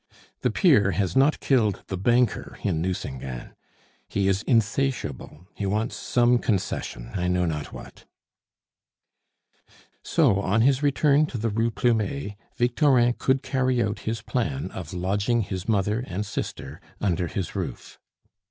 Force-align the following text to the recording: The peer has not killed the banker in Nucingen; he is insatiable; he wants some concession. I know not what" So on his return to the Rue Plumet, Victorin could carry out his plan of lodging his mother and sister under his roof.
The 0.41 0.49
peer 0.49 0.93
has 0.93 1.15
not 1.15 1.39
killed 1.39 1.83
the 1.85 1.95
banker 1.95 2.57
in 2.63 2.81
Nucingen; 2.81 3.51
he 4.09 4.27
is 4.27 4.41
insatiable; 4.41 5.45
he 5.53 5.67
wants 5.67 5.95
some 5.95 6.39
concession. 6.39 7.11
I 7.13 7.27
know 7.27 7.45
not 7.45 7.71
what" 7.71 8.05
So 10.03 10.39
on 10.41 10.61
his 10.61 10.81
return 10.81 11.27
to 11.27 11.37
the 11.37 11.49
Rue 11.49 11.69
Plumet, 11.69 12.33
Victorin 12.57 13.13
could 13.19 13.43
carry 13.43 13.79
out 13.83 13.99
his 13.99 14.23
plan 14.23 14.71
of 14.71 14.91
lodging 14.91 15.41
his 15.43 15.69
mother 15.69 16.03
and 16.07 16.25
sister 16.25 16.81
under 16.99 17.27
his 17.27 17.55
roof. 17.55 17.99